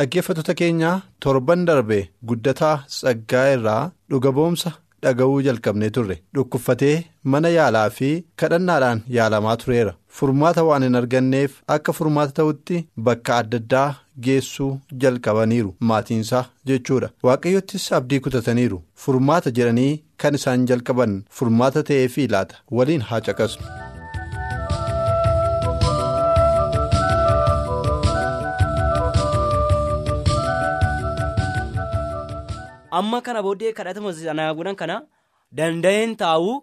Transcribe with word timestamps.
Dhaggeeffattoota 0.00 0.54
keenya 0.60 0.92
torban 1.24 1.64
darbe 1.70 1.98
guddataa 2.28 2.76
tsaggaa 2.98 3.46
irraa 3.56 3.82
dhuga 4.10 4.30
ba'umsa 4.38 4.70
dhaga'uu 5.04 5.40
jalqabnee 5.46 5.90
turre. 5.96 6.16
Dhukkubfatee 6.34 6.96
mana 7.32 7.48
yaalaa 7.58 7.88
fi 7.98 8.10
kadhannaadhaan 8.42 9.02
yaalamaa 9.16 9.56
tureera. 9.62 9.94
Furmaata 10.18 10.64
waan 10.68 10.82
hin 10.86 10.98
arganneef 11.00 11.52
akka 11.76 11.92
furmaata 11.98 12.32
ta'utti 12.38 12.80
bakka 13.08 13.36
adda 13.42 13.60
addaa 13.62 13.88
geessuu 14.26 14.70
jalqabaniiru. 15.04 15.74
Maatiinsaa 15.90 16.44
jechuudha. 16.72 17.10
Waaqayyottis 17.28 17.92
abdii 18.00 18.20
kutataniiru. 18.26 18.82
Furmaata 19.04 19.50
jedhanii 19.60 19.92
kan 20.24 20.34
isaan 20.40 20.66
jalqaban 20.72 21.22
furmaata 21.40 21.82
ta'eefii 21.92 22.28
laata? 22.36 22.56
Waliin 22.80 23.00
haa 23.12 23.20
caqasnu. 23.30 23.89
Amma 32.98 33.18
kana 33.26 33.42
booddee 33.46 33.72
kadhatama 33.78 34.12
sanaa 34.18 34.52
godhan 34.58 34.76
kana 34.82 34.96
danda'een 35.58 36.12
taa'uu 36.22 36.54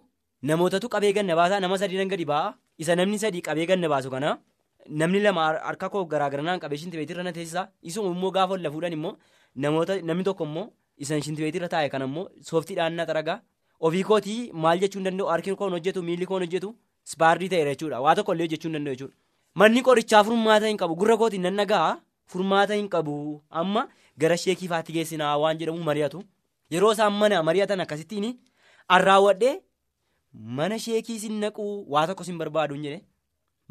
namootatu 0.50 0.88
qabee 0.94 1.12
ganna 1.18 1.34
baasaa 1.40 1.60
nama 1.64 1.78
sadii 1.82 1.98
nan 2.00 2.08
gadi 2.12 2.24
ba'a 2.32 2.54
isa 2.82 2.96
namni 3.00 3.18
sadii 3.24 3.42
qabee 3.48 3.66
ganna 3.70 3.88
baasu 3.94 4.10
kana 4.14 4.30
namni 5.00 5.20
lama 5.26 5.44
harka 5.68 5.88
koo 5.94 6.04
garaagaranaan 6.12 6.60
qabee 6.64 6.78
shintibeetirra 6.82 7.22
na 7.28 7.32
teessisa 7.36 7.62
isuma 7.90 8.10
immoo 8.16 8.30
gaafa 8.36 8.54
ol 8.58 8.70
fuudhan 8.74 8.92
immoo 8.98 9.14
namoota 9.64 10.00
namni 10.10 10.24
tokko 10.28 10.44
immoo 10.50 10.66
isa 11.04 11.20
shintibeetirra 11.26 11.68
taa'e 11.74 11.88
kana 11.94 12.04
immoo 12.10 12.26
sooftiidhaan 12.50 12.94
na 13.00 13.04
xaragaa. 13.08 13.38
Ofii 13.86 14.02
kootii 14.10 14.40
maal 14.62 14.78
jechuu 14.82 14.98
hin 14.98 15.04
danda'u? 15.08 15.26
Harki 15.32 15.52
koon 15.58 15.72
hojjetu 15.76 16.00
miilli 16.06 16.26
koon 16.30 16.42
hojjetu 16.44 16.70
ispaardii 17.08 17.48
ta'eera 17.52 17.74
jechuudha. 17.74 18.00
Waa 18.04 18.14
tokko 18.18 18.32
illee 18.34 18.46
hojjechuu 18.46 18.68
hin 18.68 18.74
danda'u 18.76 18.94
jechuudha. 18.94 19.14
Manni 19.60 19.82
qorichaa 19.88 20.22
furmaata 20.28 20.66
hin 20.70 20.76
qabu. 20.80 20.96
Gurra 21.02 21.16
kootiin 21.20 21.42
nan 21.46 21.54
nagaa 21.60 21.90
furmaata 22.32 22.74
hin 22.80 22.88
qabu. 22.94 23.14
Amma 23.50 23.88
gara 24.24 24.36
sheekii 24.44 24.68
faatti 24.74 24.92
geessinaa 24.96 25.36
waan 25.44 25.58
jedhamu 25.60 25.82
mari'atu. 25.90 26.22
Yeroo 26.74 26.92
isaan 26.96 27.12
mana 27.20 27.42
mari'atan 27.48 27.80
akkasittiin 27.84 28.26
arraawwadhee 28.96 29.54
mana 30.58 30.78
sheekii 30.86 31.18
sin 31.24 31.38
naquu 31.44 31.66
waa 31.94 32.06
tokko 32.10 32.24
sin 32.30 32.38
barbaadu 32.42 32.74
hin 32.78 32.84
jedhe. 32.88 33.00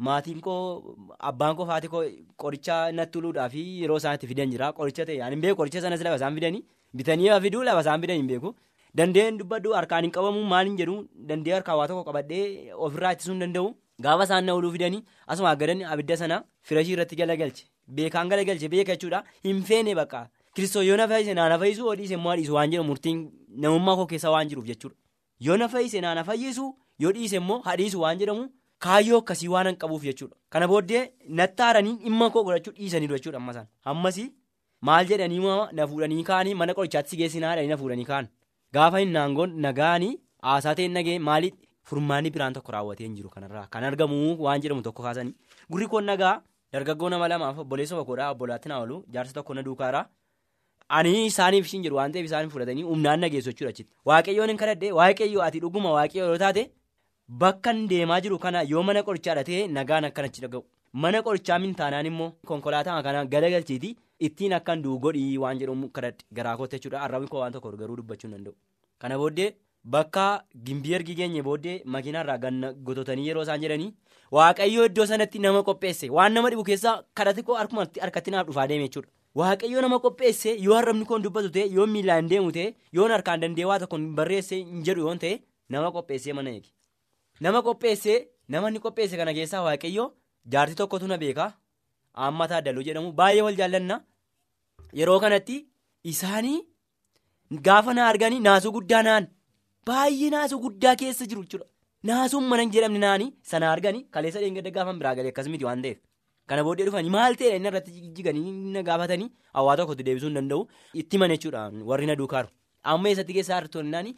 Maatiin 0.06 0.40
koo 0.40 0.94
abbaan 1.30 1.56
koo 1.58 1.66
faati 1.70 1.88
koo 1.94 2.02
qoricha 2.42 2.74
natti 2.98 3.12
tuluudhaa 3.18 3.48
fi 3.54 3.62
yeroo 3.82 3.96
isaan 4.02 4.14
itti 4.18 4.26
fidan 4.32 4.50
jira 4.54 4.72
qoricha 4.80 5.06
ta'e 5.08 5.20
ani 5.26 5.34
hin 5.36 5.42
beeku 5.44 5.58
qoricha 5.60 5.80
sanas 5.84 6.02
lafa 6.06 6.16
isaan 6.20 6.34
fidanii 6.38 6.62
bitanii 7.00 7.40
fiduu 7.46 7.62
lafa 7.68 7.80
isaan 7.86 8.00
fidan 8.04 8.16
hin 8.22 8.28
beeku. 8.32 8.54
Dandeen 8.98 9.38
dubbadhu 9.40 9.74
harkaan 9.78 10.04
hin 10.06 10.12
qabamu 10.16 10.44
maal 10.52 10.66
hin 10.70 10.76
jedhu? 10.80 10.94
Dandee 11.30 11.52
harkaan 11.56 11.78
waa 11.80 11.88
tokko 11.90 12.04
qabadhee 12.10 12.72
ofirraa 12.86 13.12
ittisuu 13.16 13.32
hin 13.34 13.40
danda'u. 13.44 13.74
Gaafa 14.04 14.24
isaan 14.28 14.44
na 14.46 14.54
oluu 14.58 14.70
fidanii 14.76 15.02
asuma 15.26 15.50
aggadan 15.50 15.82
abidda 15.94 16.16
sana 16.22 16.36
firashii 16.70 16.92
irratti 16.96 17.16
galagalche 17.20 17.64
beekaan 17.96 18.28
galagalche 18.32 18.68
beeka 18.74 18.92
jechuudha 18.96 19.22
hin 19.46 19.62
feene 19.70 19.94
bakka. 19.94 20.28
Kiristoo 20.54 20.82
yoo 20.82 20.96
na 20.96 21.08
fayyise 21.08 21.34
naa 21.34 21.48
na 21.48 21.58
fayyisu 21.58 21.84
yoo 21.86 21.94
dhiise 22.00 22.14
immoo 22.14 22.36
dhiisu 22.36 22.54
waan 22.54 22.70
jedhu 22.70 22.84
murtiin 22.90 23.18
namummaa 23.64 23.96
koo 23.96 24.06
keessa 24.12 24.30
waan 24.34 24.48
jiruuf 24.48 24.66
jechuudha. 24.70 24.96
Yoo 25.40 25.56
na 25.56 25.68
fayyise 25.68 26.00
naa 26.00 26.14
na 26.14 26.24
fayyisu 26.24 26.66
yoo 27.04 27.12
dhiise 27.12 27.36
immoo 27.42 27.58
hadhiisu 27.68 28.00
waan 28.00 28.18
jedhamu 28.22 28.48
kaayyoo 28.86 29.18
akkasii 29.22 29.48
waan 29.54 29.76
qabuuf 29.76 30.02
jechuudha. 30.08 30.36
Kana 30.50 30.68
booddee 30.68 31.04
nattaaranii 31.40 31.96
dhimma 32.04 32.30
koo 32.30 32.42
godhachuu 32.48 32.72
dhiisaniiru 32.80 33.14
jechuudha 33.18 33.38
ammasaan. 33.42 33.66
Ammasii 33.84 34.32
maal 34.80 35.06
jedhanii 35.06 35.40
na 35.72 35.86
fuudhanii 35.86 36.22
kaanii 36.32 36.54
mana 36.54 36.74
qorichaatti 36.74 37.10
si 37.10 37.16
geessinaa 37.22 37.50
jedhanii 37.54 37.68
na 37.74 37.76
fuudhanii 37.84 38.04
kaan. 38.10 38.28
Gaafa 38.72 38.98
hin 38.98 39.12
naangoon 39.16 39.54
nagaanii 39.64 40.12
haasaa 40.42 40.74
ta'e 40.74 40.88
nagee 40.88 41.18
maaliif 41.18 41.54
furmaanni 41.90 42.30
biraan 42.30 42.52
tokko 42.56 42.72
raawwatee 42.72 43.04
hin 43.06 43.14
jiru 43.16 43.30
kanarraa 43.34 43.66
kan 43.74 43.84
argamu 43.90 44.18
waan 44.46 44.60
jedhamu 44.62 44.82
tokko 44.82 45.02
kaasanii. 45.02 45.34
Gurri 45.70 45.86
koon 45.94 46.04
nagaa 46.04 46.34
dargaggoo 46.72 47.08
nama 47.14 47.28
lamaaf 47.32 47.58
obboleessa 47.64 47.96
tokkodhaa 48.00 48.30
obbolaatti 48.34 48.68
na 48.72 48.78
oolu 48.80 48.96
jaarsa 49.14 49.32
tokko 49.38 49.54
na 49.54 49.62
duukaaraa. 49.68 50.06
Ani 50.96 51.12
isaaniif 51.26 51.66
ishiin 51.66 51.82
jedhu 51.86 51.96
waan 52.00 52.12
ta'eef 52.12 52.26
isaaniif 52.30 52.52
fudhatanii 52.56 52.82
humnaan 52.90 53.20
nageessu 53.24 53.50
jechuudha 53.52 53.70
achitti. 53.74 53.92
Waaqayyoon 54.08 54.48
hin 54.52 54.56
kadhadhee 54.62 54.92
waaqayyoo 54.98 55.42
ati 55.46 55.60
dhuguma 55.64 55.90
waaqayyoo 55.98 56.28
yoo 56.32 56.38
taate 56.44 56.62
bakka 57.42 57.72
deemaa 57.92 58.20
jiru 58.26 58.38
kana 58.44 58.62
yoo 58.72 58.82
mana 58.90 59.02
qorichaadha 59.08 59.44
ta'e 59.48 59.66
nagaan 59.78 60.04
akkanachi 60.10 60.40
dhaga'u. 60.44 60.64
Mana 60.92 61.22
qorichaa 61.26 61.58
min 61.64 61.74
taanaan 61.80 62.06
immoo 62.10 62.30
konkolaataa 62.50 63.02
kana 63.06 63.24
galagalchiiti 63.34 63.90
ittiin 64.28 64.54
akkan 64.58 64.82
du'u 64.84 64.98
godhii 65.04 65.36
waan 65.42 65.58
jedhamu 65.62 65.88
kadhadhe 65.96 66.24
garaa 66.38 66.56
kootti 66.60 66.76
jechuudha 66.78 67.00
arrabni 67.06 67.28
koo 67.34 67.40
waan 67.42 67.52
tokko 67.56 67.72
garuu 67.82 67.96
dubbachuu 68.00 68.28
hin 68.28 68.36
danda'u. 68.36 68.54
Kana 68.98 69.18
booddee 69.22 69.50
bakka 69.84 70.44
gimbii 70.64 70.94
ergi 70.98 71.14
geenye 71.18 71.42
booddee 71.42 71.82
makiinarraa 71.84 72.38
ganna 72.44 72.72
gototanii 72.72 73.26
yeroo 73.28 73.42
isaan 73.46 73.60
jedhanii 73.64 73.92
waaqayyoo 74.38 74.86
iddoo 74.90 75.06
sanatti 75.10 75.38
nama 75.44 75.62
qopheesse 75.68 76.10
waan 76.16 76.32
nama 76.38 76.50
dhibu 76.50 76.64
keessaa 76.70 76.96
kadhati 77.20 77.42
koo 77.42 77.54
harkatti 77.56 78.30
naaf 78.30 78.46
dhufaa 78.48 78.66
deeme 78.72 78.84
jechuudha. 78.88 79.08
Waaqayyoo 79.38 79.80
nama 79.84 79.98
qopheesse 80.04 80.56
yoo 80.66 80.74
arrabni 80.80 81.04
koon 81.04 81.22
dubbatu 81.22 81.50
ta'e 81.56 81.66
yoo 81.76 81.86
miilaan 81.94 82.28
deemu 82.32 82.52
ta'e 82.56 82.74
yoo 82.98 83.08
harkaan 83.14 83.40
danda'e 83.44 83.64
waa 83.70 83.78
tokko 83.84 83.98
barreesse 84.18 84.56
hin 84.56 84.82
jedhu 84.88 85.00
yoon 85.06 85.18
ta'e 85.24 85.38
nama 85.68 85.90
qopheessee 85.96 86.32
mana 86.38 86.50
eegi. 86.50 86.70
Nama 87.40 87.62
qopheessee 87.62 88.18
nama 88.48 88.68
inni 88.68 88.80
qopheesse 88.86 89.16
kana 89.16 89.34
keessaa 89.38 89.62
waaqayyoo 89.68 90.08
jaartii 90.52 90.74
tokkotu 90.82 91.06
na 91.06 91.18
beekaa 91.24 91.50
amma 92.28 92.48
taaddaluu 92.52 92.82
jedhamu 92.88 93.12
baay'ee 93.22 93.42
wal 93.48 93.56
jaallanna 93.62 94.00
yeroo 95.00 95.18
kanatti 95.24 95.58
isaanii 96.12 96.58
gaafa 97.68 97.94
na 97.94 98.06
arganii 98.12 98.40
naasuu 98.46 98.72
guddaa 98.76 99.02
naan 99.08 99.26
baay'ee 99.88 100.30
naasuu 100.34 100.60
guddaa 100.66 100.94
keessa 101.02 101.26
jiru 101.32 101.42
jechuudha. 101.44 101.66
Naasuun 102.10 102.44
mana 102.50 102.62
hin 102.66 102.72
jedhamne 102.76 103.00
naanii 103.04 103.30
sana 103.52 103.70
arganii 103.74 104.04
kaleessa 104.16 104.40
dheengadda 104.44 104.70
gaafa 104.78 104.92
biraa 105.02 105.14
galee 105.20 105.32
akkasumiti 105.34 105.64
waan 105.68 105.82
ta'eef. 105.86 105.98
Kana 106.48 106.64
booddee 106.66 106.86
dhufanii 106.88 107.10
maal 107.18 107.34
ta'e 107.40 107.54
inni 107.58 107.68
irratti 107.72 108.10
jiganii 108.18 108.52
na 108.74 108.82
gaafatanii 108.88 109.28
hawaa 109.60 109.76
tokkotti 109.80 110.06
deebisuu 110.08 110.30
hin 110.30 110.38
danda'u 110.40 110.68
itti 111.02 111.18
mana 111.22 111.36
jechuudha 111.36 111.64
warri 111.92 112.06
na 112.10 112.16
duukaaru. 112.20 112.48
Amma 112.92 113.08
eessatti 113.12 113.32
keessaa 113.38 113.58
hartoonni 113.60 114.14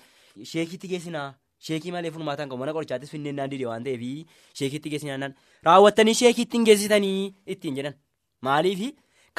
sheekiitti 0.53 0.89
geessinaa 0.93 1.29
sheekii 1.69 1.93
malee 1.97 2.11
furmaataan 2.17 2.49
qabu 2.51 2.61
mana 2.65 2.73
qorichaattis 2.77 3.11
finneen 3.15 3.37
naan 3.41 3.51
didee 3.55 3.67
waan 3.71 3.85
ta'eef 3.89 4.05
sheekiitti 4.61 4.93
geessinaa 4.95 5.19
naan 5.23 5.35
raawwattanii 5.69 6.15
sheekiitti 6.21 6.57
hin 6.61 6.67
geessitanii 6.69 7.35
ittiin 7.55 7.77
jedhan. 7.81 7.97
Maaliif 8.47 8.85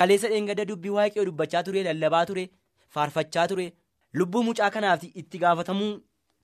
kaleessa 0.02 0.30
dheengadda 0.34 0.66
dubbii 0.72 0.94
waaqayyoo 0.98 1.26
dubbachaa 1.30 1.64
ture 1.70 1.84
lallabaa 1.88 2.26
ture 2.32 2.44
faarfachaa 2.98 3.48
ture 3.54 3.68
lubbuu 4.22 4.44
mucaa 4.50 4.70
kanaaf 4.76 5.04
itti 5.24 5.38
gaafatamuu 5.46 5.92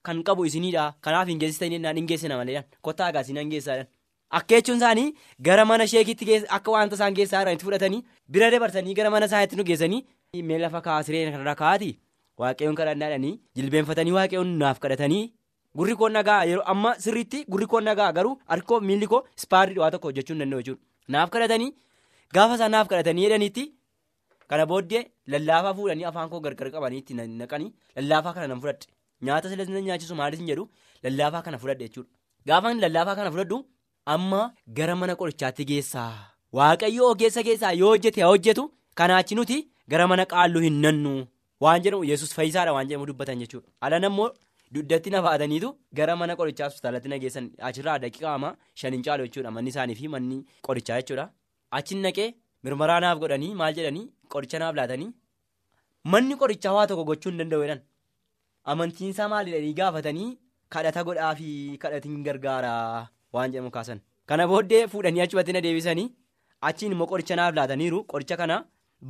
kan 0.06 0.22
qabu 0.28 0.44
isiniidha 0.50 0.84
kanaaf 1.06 1.28
hin 1.32 1.38
geessitanii 1.44 1.78
naan 1.84 1.96
hin 2.00 2.06
geessina 2.10 2.36
malee 2.40 2.62
kottaa 2.88 3.06
agaasii 3.12 3.34
nan 3.38 3.50
geessaa 3.54 3.78
Akka 4.38 4.54
jechuun 4.58 4.76
isaanii 4.80 5.06
gara 5.46 5.64
mana 5.68 5.84
sheekiitti 5.90 6.36
akka 6.56 6.70
wanta 6.74 6.96
isaan 6.98 7.14
keessaa 7.18 7.40
irraa 7.44 7.52
itti 7.56 7.64
fudhatanii 7.68 8.00
bira 8.36 8.50
dabarsanii 8.54 8.94
gara 8.98 9.10
mana 9.14 9.26
isaaniitti 9.30 9.56
nu 9.60 9.64
geessanii 9.70 10.00
mee 10.50 10.58
lafa 10.64 10.80
kaasiree 10.86 11.22
kanarra 11.30 11.54
kaa'atii 11.60 11.94
waaqayyoon 12.42 12.76
kadhannaadhanii 12.80 13.32
jilbeenfatanii 13.60 14.12
waaqayyoon 14.18 14.50
naaf 14.64 14.78
kadhatanii 14.84 15.22
gurri 15.80 15.94
koon 16.02 16.12
nagaa 16.18 16.36
yeroo 16.50 16.66
amma 16.74 16.92
sirriitti 17.06 17.40
gurri 17.54 17.66
koon 17.74 17.84
nagaa 17.90 18.10
garuu 18.18 18.34
harki 18.52 18.66
koo 18.72 18.80
miilli 18.90 19.06
koo 19.14 19.22
ispaarii 19.40 19.78
waa 19.84 19.90
tokko 19.94 20.08
hojjechuu 20.12 20.34
hin 20.36 20.42
danda'u 20.44 20.60
jechuudha. 20.66 20.82
Naaf 21.16 21.30
kadhatanii 21.38 21.70
gaafa 22.38 22.54
isaan 22.60 22.70
naaf 22.76 22.88
kadhatanii 22.92 23.24
jedhaniitti 23.26 23.64
kana 24.52 24.66
booddee 24.74 25.02
lallaafaa 25.34 25.74
fuudhanii 25.80 26.04
afaan 26.12 26.30
koo 26.34 26.40
gargar 26.46 26.70
qabanii 26.76 26.98
itti 27.04 27.14
naqanii 27.22 27.72
lallaafaa 27.96 28.34
kana 28.38 28.46
nan 28.54 28.60
fudhadhe 28.66 28.92
nyaata 29.26 29.50
silas 29.50 29.68
na 29.74 29.80
nyaachisu 29.88 30.14
maalis 30.20 30.40
hin 30.42 30.48
jedhu 30.50 30.64
lallaafaa 31.04 31.42
kana 31.46 31.58
fudhadhe 31.62 31.84
jechuudha. 31.88 32.10
Gaafa 32.46 32.74
lallaafaa 32.84 33.16
kana 33.20 33.30
fudhadhu. 33.34 33.58
Amma 34.14 34.42
gara 34.76 34.94
mana 35.00 35.14
qorichaatti 35.20 35.64
geessaa 35.70 36.12
waaqayyo 36.58 37.08
ogeessa 37.12 37.42
keessaa 37.48 37.72
yoo 37.80 37.90
hojjete 37.94 38.20
haa 38.22 38.30
hojjetu 38.32 38.64
kanaachi 38.98 39.34
nuti 39.38 39.58
gara 39.92 40.06
mana 40.10 40.24
qaalluu 40.32 40.62
hin 40.66 40.78
nannu 40.84 41.12
waan 41.64 41.82
jedhamu 41.84 42.08
yesus 42.10 42.34
fayyisaadha 42.38 42.72
waan 42.76 42.88
jedhamu 42.88 43.08
dubbatan 43.10 43.42
jechuudha. 43.42 43.68
Alan 43.84 44.04
ammoo 44.08 44.30
duddatti 44.74 45.10
na 45.14 45.22
baataniitu 45.26 45.68
gara 45.98 46.16
mana 46.20 46.38
qorichaa 46.40 46.68
hospitaalatti 46.70 47.12
na 47.12 47.18
geessan 47.24 47.50
achirraa 47.68 47.98
daqiiqaa 48.04 48.52
shaniin 48.80 49.04
caalu 49.06 49.28
jechuudha 49.28 49.50
manni 49.56 49.74
isaanii 49.74 49.98
fi 50.00 50.08
manni 50.14 50.38
qorichaa 50.68 51.00
jechuudha. 51.00 51.26
Achiin 51.78 52.00
naqee 52.06 52.28
mirmaraa 52.64 53.00
naaf 53.04 53.18
godhanii 53.22 53.54
maal 53.60 53.74
jedhanii 53.78 54.06
qoricha 54.34 54.58
naaf 54.62 54.74
laatanii 54.80 55.10
manni 56.12 56.34
qorichaa 56.42 56.74
waa 56.76 56.86
tokko 56.90 57.04
gochuu 57.10 57.30
hin 57.32 57.40
danda'u 57.42 57.62
jedhan 57.64 57.82
amantiinsaa 58.72 59.28
maalidhanii 59.32 59.74
gaafatanii 59.80 60.28
kadhata 60.74 61.04
godhaa 61.08 61.34
fi 61.40 61.50
kadhatiin 61.82 62.22
gargaara 62.26 62.72
waan 63.32 63.52
jedhamu 63.52 63.70
kaasan. 63.76 64.00
Kana 64.28 64.46
booddee 64.50 64.82
fuudhanii 64.92 65.22
achumatti 65.24 65.52
na 65.56 65.60
deebisanii 65.66 66.08
achiin 66.70 66.92
immoo 66.96 67.06
qoricha 67.12 67.36
naaf 67.40 67.54
laataniiru. 67.58 68.04
Qoricha 68.12 68.36
kana 68.40 68.56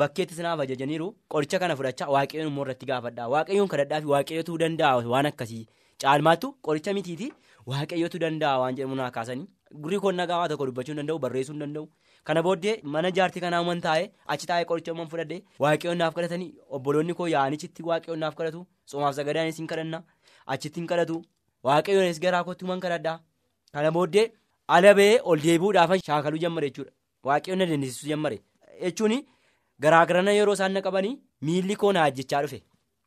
bakkeettis 0.02 0.38
naaf 0.46 0.60
ajajaniiru. 0.64 1.08
Qoricha 1.34 1.58
kana 1.62 1.76
fudhachaa 1.80 2.08
waaqayyoon 2.14 2.50
immoo 2.52 2.64
irratti 2.66 2.86
gaafadhaa. 2.90 3.28
Waaqayyoon 3.34 3.68
kadhadhaa 3.74 4.00
fi 4.04 4.12
waaqayyootu 4.14 4.58
danda'a 4.64 5.02
waan 5.14 5.26
akkasii 5.32 5.64
caalmaattu 6.02 6.52
qoricha 6.68 6.94
mitiiti. 6.98 7.32
Waaqayyootu 7.72 8.18
danda'a 8.26 8.58
waan 8.62 8.76
jedhamu 8.78 8.96
naa 9.02 9.10
kaasanii. 9.16 9.48
Gurri 9.82 9.98
koon 10.04 10.14
nagaa 10.22 10.38
waa 10.42 10.48
tokko 10.52 10.66
dubbachuu 10.70 10.92
hin 10.94 11.00
danda'u 11.02 11.18
barreessuu 11.24 11.54
hin 11.56 11.60
danda'u. 11.64 11.88
Kana 12.24 12.42
booddee 12.46 12.74
mana 12.94 13.10
jaartii 13.18 13.40
kanaa 13.44 13.60
uuman 13.62 13.80
taa'ee 13.86 14.10
achi 14.34 14.46
taa'ee 14.50 14.64
qoricha 14.70 14.92
uuman 14.92 15.08
fudhadhee 15.12 15.40
waaqayyoon 15.64 15.98
naaf 16.02 16.14
kadhatanii 16.18 16.50
obboloonni 16.78 17.14
koo 17.20 17.26
yaa'anichitti 17.34 17.82
waaqayyoon 17.90 18.20
naaf 18.24 18.34
kadhatu 18.40 18.66
soomaaf 18.92 19.14
sagadaanis 19.20 19.58
hin 19.62 19.66
kadhanna 19.72 20.02
achitti 20.56 20.80
hin 20.80 20.86
kadhatu. 20.92 21.22
Waaqayyoonis 21.66 22.20
garaa 22.24 22.44
kootti 22.48 22.64
uuman 22.64 22.80
kadhadhaa. 22.84 23.18
Kana 23.72 23.90
booddee 23.96 24.26
ala 24.76 24.94
ba'ee 24.98 25.18
ol 25.30 25.40
deebi'uudhaaf 25.46 25.94
shaakaluu 26.08 26.38
jammare 26.44 26.68
jechuudha. 26.70 26.92
Waaqayyoon 27.26 27.58
na 27.62 27.66
dandeessisuu 27.70 28.08
jammare 28.12 28.38
jechuun 28.82 29.14
garaagarana 29.86 30.32
yeroo 30.38 30.54
isaan 30.58 30.72
na 30.78 30.80
qabanii 30.86 31.14
miilli 31.48 31.76
koo 31.82 31.92
naaf 31.96 32.08
ejjechaa 32.12 32.42
dhufe. 32.44 32.60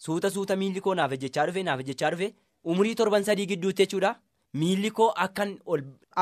Suuta 0.05 0.29
suuta 0.35 0.55
miilli 0.63 0.81
koo 0.87 0.95
naaf 0.99 1.11
ejjechaa 1.17 1.45
dhufe 1.47 1.63
naaf 1.69 1.79
ejjechaa 1.85 2.11
dhufe. 2.15 2.33
Umurii 2.73 2.95
torban 2.95 3.23
sadii 3.29 3.45
gidduutti 3.53 3.83
jechuudha. 3.85 4.11
Miilli 4.59 4.91
koo 4.99 5.09
akkan 5.25 5.55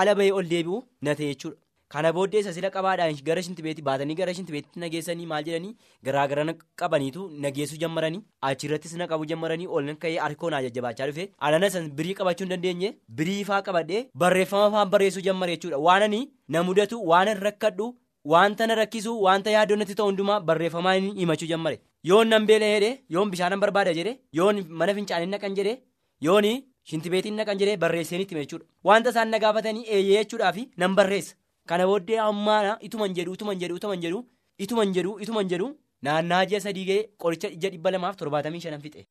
ala 0.01 0.15
ba'ee 0.21 0.31
ol 0.39 0.47
deebi'u 0.53 0.83
na 1.01 1.15
ta'e 1.15 1.31
jechuudha. 1.33 1.57
Kana 1.93 2.09
booddee 2.15 2.39
isa 2.43 2.51
sila 2.55 2.69
qabaadhaan 2.75 3.15
gara 3.27 3.41
shintibeetti 3.45 3.81
baatanii 3.87 4.15
gara 4.19 4.33
shintibeetti 4.39 4.79
nageessanii 4.83 5.25
maal 5.31 5.45
jedhanii 5.47 5.71
garaagara 6.09 6.43
qabaniitu 6.81 7.23
nageessuu 7.45 7.79
jammaranii 7.83 8.21
achirrattis 8.49 8.93
na 9.01 9.07
qabu 9.13 9.25
jammaranii 9.31 9.67
ol 9.79 9.89
ka'ee 10.03 10.19
harkoon 10.25 10.57
jajjabaachaa 10.65 11.07
dhufe 11.11 11.25
alana 11.49 11.69
san 11.77 11.89
birii 12.01 12.13
qabachuu 12.19 12.45
hin 12.47 12.53
dandeenye 12.55 12.91
birii 13.21 13.39
faa 13.49 13.61
qabadhee 13.69 14.03
barreeffama 14.25 14.69
faan 14.77 14.89
barreessuu 14.93 15.25
jammare 15.29 15.55
jechuudha. 15.55 15.77
Waanani 15.87 16.21
na 16.47 16.63
mudatu 16.69 17.01
waan 17.13 17.33
rakkadhu 17.47 17.89
wanta 18.33 18.67
na 18.67 18.75
rakkisu 18.81 19.17
wanta 19.27 19.49
yaadonnatti 19.57 19.95
ta'u 19.99 20.07
hundumaa 20.11 20.39
barreeffamaan 20.51 21.11
himachuu 21.21 21.47
jammare. 21.53 21.79
Yoon 22.09 22.27
nan 22.35 22.45
beela 22.49 22.67
jedhee 22.75 22.95
yoon 23.17 23.31
bishaanan 23.33 23.59
barbaada 23.65 23.93
jedhee 23.99 24.17
yoon 24.41 24.63
mana 24.81 24.93
fincaanii 24.99 25.31
naqan 25.35 25.55
jedhee 25.61 25.77
yoon 26.27 26.45
shintibeetiin 26.89 27.35
naqan 27.41 27.59
jedhee 27.61 27.77
barreesseen 27.83 28.21
itti 28.25 28.35
jechuudha. 28.41 28.65
Wanta 28.83 29.09
isaan 29.15 29.29
na 29.33 29.39
gaafatanii 29.45 29.85
eeyyee 29.97 30.23
jechuudhaaf 30.23 30.57
nan 30.83 30.95
barreessa. 31.01 31.35
Kana 31.71 31.87
booddee 31.91 32.19
ammaana 32.25 32.73
ituman 32.89 33.15
jedhu 33.19 33.35
ituman 33.39 33.61
jedhu 33.63 33.79
ituman 33.81 34.03
jedhu 34.05 34.21
ituman 34.67 34.93
jedhu 34.97 35.13
ituman 35.25 35.51
jedhu 35.53 35.69
naannaa 36.09 36.43
ji'a 36.53 36.63
sadii 36.67 36.87
ga'ee 36.91 37.07
qoricha 37.25 37.53
ija 37.57 37.73
dhibba 37.75 37.95
lamaaf 37.97 38.19
torbaatamii 38.23 38.63
shanan 38.67 38.85
fixe. 38.87 39.07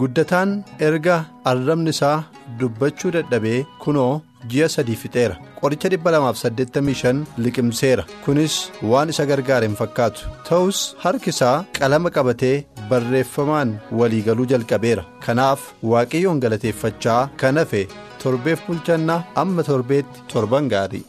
guddataan 0.00 0.50
erga 0.88 1.16
arrabni 1.50 1.90
isaa 1.96 2.16
dubbachuu 2.60 3.10
dadhabee 3.16 3.58
kunoo 3.84 4.12
ji'a 4.50 4.68
sadii 4.74 4.96
fixeera. 5.02 5.36
Qoricha 5.60 5.88
285 5.94 7.24
liqimseera. 7.44 8.04
Kunis 8.24 8.54
waan 8.92 9.08
isa 9.14 9.24
gargaare 9.30 9.66
hin 9.68 9.76
fakkaatu. 9.82 10.26
Ta'us 10.48 10.80
harki 11.04 11.30
isaa 11.34 11.64
qalama 11.78 12.10
qabatee 12.16 12.54
barreeffamaan 12.90 13.76
waliigaluu 14.00 14.46
jalqabeera. 14.54 15.04
Kanaaf 15.26 15.60
waaqayyoon 15.92 16.40
galateeffachaa 16.46 17.20
kan 17.44 17.56
hafe 17.62 17.82
torbeef 18.24 18.66
bulchannaa 18.68 19.20
amma 19.44 19.62
torbeetti 19.70 20.26
torban 20.34 20.68
gaarii. 20.74 21.04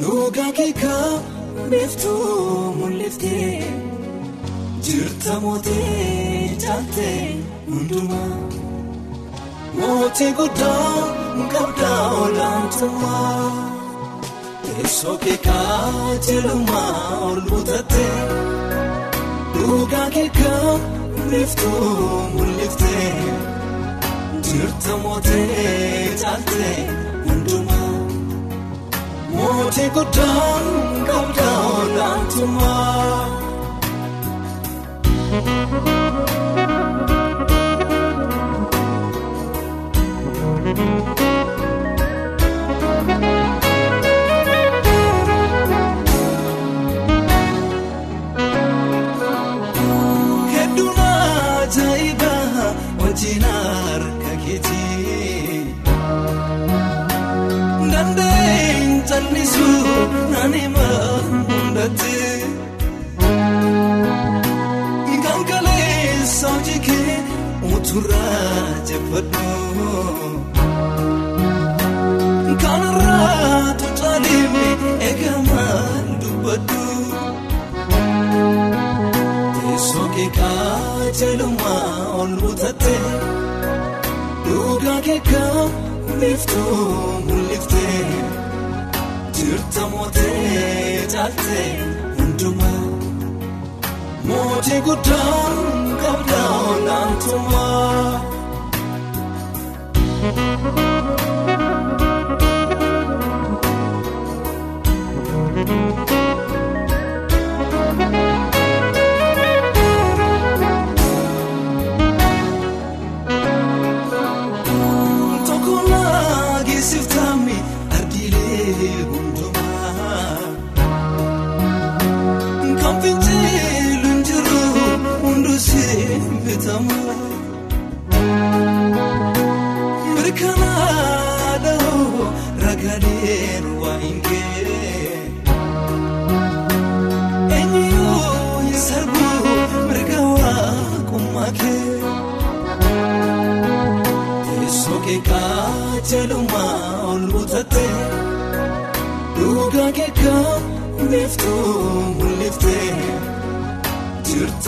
Dhugaa 0.00 0.50
beeftuu 1.54 2.74
mul'iftee 2.78 3.62
jirta 4.86 5.34
mootee 5.44 6.56
jaattee 6.64 7.20
hundumaa 7.68 8.34
mootii 9.78 10.32
guddaa 10.38 10.94
qabdaa 11.54 12.02
olaantummaa 12.24 13.44
teessoo 14.64 15.16
keekaa 15.24 16.14
jelumaa 16.26 17.18
ol 17.28 17.40
butattee 17.50 18.18
dhugaa 19.54 20.08
keekaa 20.16 20.78
beeftuu 21.30 21.94
mul'iftee 22.34 23.12
jirta 24.48 24.96
mootee 24.96 26.16
jaattee. 26.22 27.03
Mootii 29.44 29.88
guddaa 29.94 30.58
qabdaa 31.08 31.56
olaantummaa. 31.80 33.24
Hedduun 40.64 41.13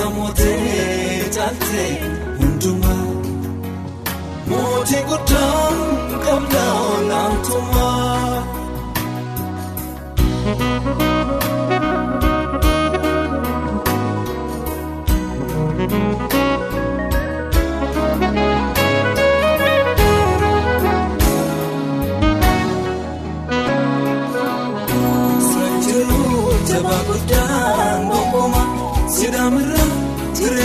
jirta 0.07 0.11
mootee 0.11 1.31
jaattee 1.35 2.01
hundumaa. 2.39 3.07
Mootii 4.49 5.03
guddaa 5.09 5.86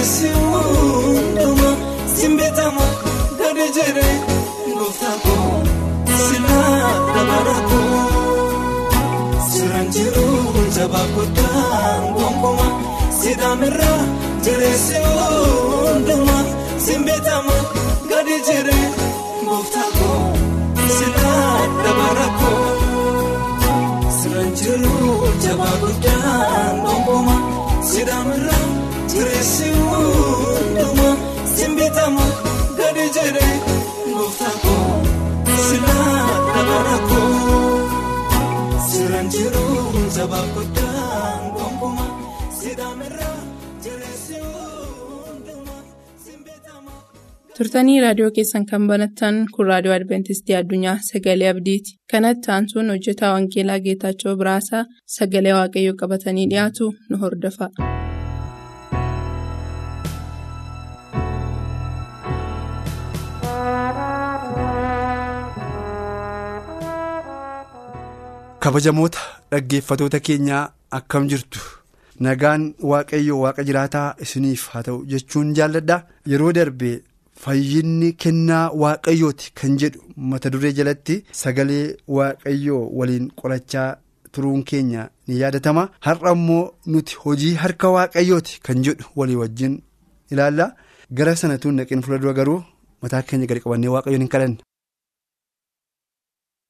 jireessi 0.01 0.27
hundumaa 0.33 1.75
simbitamu 2.15 2.81
gadi 3.39 3.65
jedhee 3.75 4.15
gooftaa 4.77 5.17
koo 5.23 5.63
silaa 6.21 6.91
dabara 7.15 7.57
koo 7.69 7.99
siraan 9.51 9.87
jiru 9.95 10.25
jabaa 10.77 11.05
guddaan 11.15 12.01
gonkumaa 12.17 12.71
sidaamirraa 13.21 14.01
jireessi 14.45 14.97
hundumaa 15.05 16.43
simbitamu 16.85 17.55
gadi 18.09 18.37
jedhee 18.49 18.87
gooftaa 19.45 19.89
koo 19.99 20.21
silaa 20.97 21.57
dabara 21.85 22.27
koo 22.39 22.65
siraan 24.21 24.51
jiru 24.61 24.95
jabaa 25.45 25.75
guddaan 25.83 26.81
gonkumaa 26.85 27.41
sidaamirraa 27.91 28.65
jireessi 29.11 29.67
hundumaa 29.79 31.15
simbitamu 31.55 32.25
gadi 32.79 33.05
jedhee 33.17 33.55
gooftaa 34.13 34.53
koo 34.63 34.85
silaa 35.65 36.25
dabara 36.55 36.97
koo 37.09 37.71
siraan 38.89 39.27
jiru 39.35 39.65
jabaa 40.17 40.43
guddaan 40.55 41.43
gonkumaa 41.57 42.09
sidaamirraa 42.59 43.37
jireessi 43.85 44.35
hundumaa 44.43 45.81
simbitamu. 46.25 46.91
turtanii 47.57 47.99
raadiyoo 48.05 48.31
keessan 48.37 48.65
kan 48.73 48.87
banattan 48.93 49.41
kun 49.55 49.65
raadiyoo 49.71 49.95
adventistii 49.99 50.55
addunyaa 50.61 50.97
sagalee 51.11 51.49
abdiiti 51.53 51.91
kanatti 52.11 52.51
aansuun 52.57 52.89
hojjetaa 52.95 53.33
wangeelaa 53.37 53.79
geetaachoo 53.87 54.35
biraasaa 54.43 54.83
sagalee 55.17 55.53
waaqayyoo 55.59 55.95
qabatanii 56.03 56.47
dhiyaatu 56.53 56.93
nu 57.09 57.17
hordofa. 57.25 57.69
Kabajamoota 68.63 69.19
dhaggeeffatoota 69.51 70.19
keenyaa 70.27 70.63
akkam 70.97 71.27
jirtu? 71.31 71.59
Nagaan 72.25 72.63
waaqayyo 72.89 73.39
waaqa 73.43 73.63
jiraataa 73.69 74.15
isiniif 74.25 74.67
haa 74.73 74.83
ta'u 74.87 74.99
jechuun 75.11 75.53
jaalladha. 75.57 75.97
Yeroo 76.31 76.51
darbe 76.57 76.91
fayyinni 77.43 78.11
kennaa 78.23 78.65
waaqayyooti 78.83 79.51
kan 79.61 79.77
jedhu 79.83 80.01
mata 80.31 80.49
duree 80.53 80.71
jalatti 80.79 81.15
sagalee 81.41 81.85
waaqayyoo 82.17 82.83
waliin 82.99 83.31
qorachaa 83.41 83.89
turuun 84.31 84.63
keenya 84.69 85.09
ni 85.27 85.39
yaadatama. 85.41 85.89
Har'a 86.07 86.31
immoo 86.37 86.63
nuti 86.91 87.15
hojii 87.23 87.55
harka 87.63 87.89
waaqayyooti 87.97 88.59
kan 88.67 88.83
jedhu 88.85 89.05
walii 89.15 89.35
wajjin 89.43 89.79
ilaalla. 90.31 90.73
Gara 91.17 91.35
sanatuun 91.35 91.75
naqeen 91.81 92.01
fuuldura 92.05 92.33
garuu 92.39 92.61
mataa 93.01 93.21
keenya 93.29 93.47
gadi 93.49 93.59
qabannee 93.65 93.89
waaqayyoon 93.95 94.21
hin 94.25 94.29
kadhanne. 94.35 94.57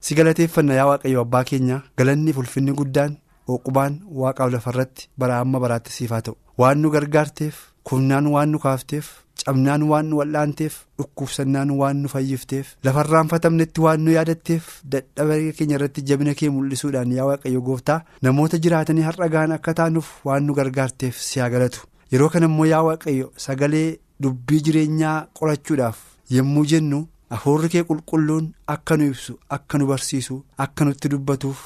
Si 0.06 0.16
galateeffanna 0.20 0.74
yaa 0.80 0.88
waaqayyo 0.92 1.22
abbaa 1.26 1.44
keenya 1.50 1.82
galanni 1.98 2.34
ulfinni 2.42 2.74
guddaan 2.80 3.18
oqubaan 3.56 3.94
waaqaaf 4.22 4.52
lafarratti 4.56 5.08
bara 5.18 5.40
amma 5.44 5.60
baraatti 5.64 5.92
siif 5.98 6.12
haa 6.16 6.22
ta'u 6.28 6.36
waan 6.62 6.80
nu 6.82 6.90
gargaarteef 6.96 7.56
kumnaan 7.90 8.28
waan 8.34 8.50
nu 8.54 8.60
kaafteef 8.66 9.08
cabnaan 9.46 9.84
waan 9.92 10.06
nu 10.10 10.18
wal'aanteef 10.22 10.74
dhukkubsannaan 10.98 11.70
waan 11.82 11.98
nu 12.02 12.08
fayyifteef 12.14 12.76
lafarraanfatamnetti 12.88 13.82
waan 13.86 14.02
nu 14.06 14.12
yaadatteef 14.18 14.68
dadhabaa 14.96 15.40
keenya 15.58 15.76
irratti 15.80 16.02
jabina 16.10 16.34
kee 16.42 16.50
mul'isuudhaan 16.58 17.12
yaa 17.18 17.26
waaqayyo 17.30 17.62
gooftaa 17.70 18.00
namoota 18.28 18.58
jiraatanii 18.66 19.06
har'a 19.10 19.30
gahan 19.36 19.52
akka 19.58 19.74
taanuuf 19.80 20.10
waan 20.30 20.44
nu 20.48 20.54
gargaarteef 20.60 21.18
si 21.30 21.40
haa 21.44 21.50
galatu 21.56 21.82
yeroo 22.14 22.30
kana 22.36 22.46
immoo 22.52 22.66
yaa 22.74 22.84
waaqayyo 22.90 23.32
sagalee 23.46 23.88
dubbii 24.24 24.62
jireenyaa 24.66 25.18
qorachuudhaaf 25.40 25.98
yommuu 26.38 26.66
jennu. 26.74 27.00
Afuurri 27.36 27.70
kee 27.74 27.84
qulqulluun 27.90 28.48
akka 28.74 28.98
nu 28.98 29.06
ibsu 29.12 29.34
akka 29.58 29.78
nu 29.78 29.86
barsiisu 29.92 30.36
akka 30.66 30.86
nutti 30.86 31.10
dubbatuuf 31.14 31.60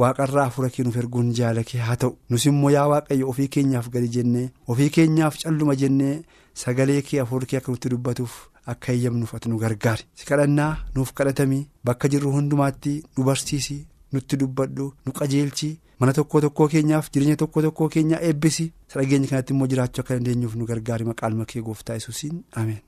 waaqarraa 0.00 0.44
afuura 0.50 0.70
kee 0.74 0.84
nuuf 0.84 0.96
erguun 1.02 1.32
jaala 1.38 1.64
kee 1.70 1.80
haa 1.86 1.96
ta'u. 1.96 2.16
Nus 2.30 2.44
immoo 2.50 2.70
yaa 2.76 2.86
waaqayyo 2.92 3.28
ofii 3.32 3.48
keenyaaf 3.56 3.88
gadi 3.94 4.08
jennee 4.16 4.50
ofii 4.74 4.90
keenyaaf 4.96 5.38
calluma 5.42 5.74
jennee 5.82 6.22
sagalee 6.62 7.00
kee 7.08 7.20
afuurri 7.24 7.46
kee 7.50 7.58
akka 7.60 7.72
nutti 7.72 7.88
dubbatuuf 7.94 8.36
akka 8.74 8.92
eeyyamnuuf 8.92 9.34
ati 9.34 9.48
nu 9.48 9.58
gargaari. 9.64 10.04
Si 10.14 10.26
kadhannaa 10.30 10.72
nuuf 10.94 11.12
kadhatamii 11.18 11.66
bakka 11.84 12.08
jirru 12.14 12.30
hundumaatti 12.36 12.94
nu 13.16 13.24
barsiisi 13.30 13.78
nutti 14.12 14.36
dubbadhu 14.44 14.92
nu 15.06 15.12
qajeelchi 15.18 15.72
mana 15.98 16.12
tokko 16.12 16.40
tokkoo 16.46 16.68
keenyaaf 16.76 17.10
jireenya 17.12 17.36
tokko 17.42 17.62
tokkoo 17.66 17.88
keenyaa 17.88 18.20
eebbisi. 18.28 18.70
Dhageenya 18.94 19.28
kanatti 19.34 19.52
immoo 19.54 19.66
jiraachuu 19.74 20.02
akka 20.04 20.14
dandeenyuuf 20.14 20.54
nu 20.56 20.66
gargaari. 20.70 21.04
Maqaan 21.10 21.44
kee 21.46 21.62
gooftaa 21.62 21.94
yesuusiin. 21.98 22.42
Ameen. 22.62 22.80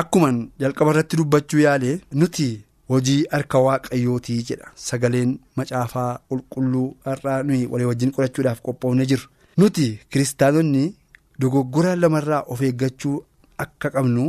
Akkuman 0.00 0.50
jalqaba 0.60 0.92
irratti 0.92 1.16
dubbachuu 1.18 1.58
yaale 1.66 2.00
nuti 2.14 2.44
hojii 2.88 3.24
harka 3.32 3.58
waaqayyootii 3.64 4.42
jedha. 4.48 4.68
Sagaleen 4.76 5.32
macaafaa 5.56 6.20
qulqulluu 6.28 6.94
har'aa 7.06 7.42
nuyi 7.48 7.66
walii 7.72 7.88
wajjin 7.90 8.12
qorachuudhaaf 8.14 8.60
qophoofne 8.66 9.06
jirru 9.10 9.26
nuti 9.58 9.86
kiristaanonni 10.10 10.84
dogoggora 11.40 11.96
lamarraa 12.02 12.44
of 12.52 12.62
eeggachuu 12.68 13.16
akka 13.64 13.90
qabnu 13.96 14.28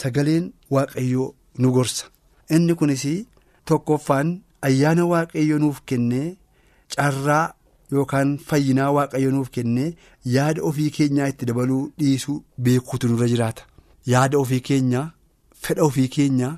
sagaleen 0.00 0.50
waaqayyoo 0.74 1.28
nu 1.60 1.70
gorsa. 1.76 2.06
Inni 2.50 2.74
kunis 2.74 3.04
tokkoffaan 3.64 4.34
ayyaana 4.68 5.06
waaqayyo 5.12 5.58
nuuf 5.62 5.80
kennee 5.86 6.36
carraa 6.96 7.54
yookaan 7.92 8.36
fayyinaa 8.48 8.90
waaqayyo 8.98 9.30
nuuf 9.30 9.50
kennee 9.56 9.94
yaada 10.34 10.62
ofii 10.68 10.90
keenyaa 10.98 11.28
itti 11.32 11.46
dabaluu 11.46 11.80
dhiisuu 11.98 12.42
beekuutu 12.58 13.08
nurra 13.08 13.28
jiraata. 13.34 13.62
Yaada 14.12 14.38
ofii 14.38 14.60
keenya 14.68 15.02
fedha 15.62 15.82
ofii 15.88 16.08
keenya 16.16 16.50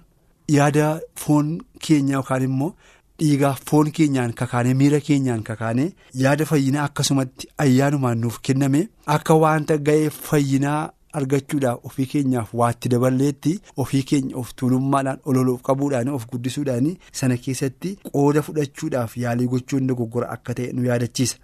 yaada 0.56 0.86
foon 1.22 1.48
keenya 1.86 2.14
yookaan 2.18 2.42
immoo 2.48 2.74
dhiigaa 3.22 3.54
foon 3.70 3.90
keenyaan 3.98 4.32
kakaanee 4.40 4.74
miira 4.82 5.00
keenyaan 5.08 5.42
kakaanee 5.48 5.88
yaada 6.24 6.46
fayyinaa 6.50 6.84
akkasumatti 6.90 7.48
ayyaanumaan 7.64 8.18
nuuf 8.24 8.38
kenname 8.48 8.80
akka 9.16 9.34
wanta 9.44 9.76
ga'ee 9.88 10.10
fayyinaa 10.28 10.80
argachuudhaaf 11.20 11.84
ofii 11.90 12.06
keenyaaf 12.12 12.54
waatti 12.60 12.88
daballeetti 12.94 13.54
ofii 13.84 14.02
keenya 14.12 14.36
of 14.42 14.52
tuulummaadhaan 14.62 15.18
ololuuf 15.32 15.62
qabuudhaan 15.68 16.08
of 16.18 16.26
guddisuudhaan 16.32 16.90
sana 17.20 17.36
keessatti 17.46 17.94
qooda 18.12 18.42
fudhachuudhaaf 18.48 19.16
yaalii 19.24 19.46
gochuun 19.54 19.86
dogoggora 19.92 20.28
akka 20.36 20.54
ta'e 20.60 20.72
nu 20.72 20.84
yaadachiisa. 20.90 21.36